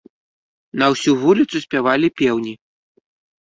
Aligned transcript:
На 0.81 0.85
ўсю 0.93 1.11
вуліцу 1.23 1.61
спявалі 1.67 2.07
пеўні. 2.23 2.53